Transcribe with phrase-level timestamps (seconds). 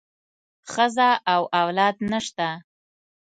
[0.71, 2.47] ښځه او اولاد نشته.